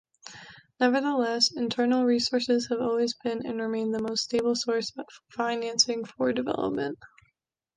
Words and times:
Nevertheless, 0.79 1.51
internal 1.51 2.05
resources 2.05 2.69
have 2.69 2.81
always 2.81 3.13
been 3.13 3.45
and 3.45 3.61
remain 3.61 3.91
the 3.91 4.01
most 4.01 4.23
stable 4.23 4.55
source 4.55 4.91
of 4.97 5.05
financing 5.29 6.05
for 6.05 6.33
development. 6.33 6.97